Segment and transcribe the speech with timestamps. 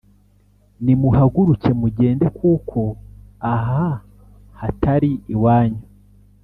[0.83, 2.79] Nimuhaguruke mugende kuko
[3.53, 3.87] aha
[4.59, 5.83] hatari iwanyu